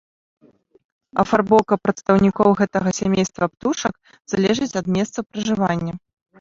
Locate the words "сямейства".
3.01-3.45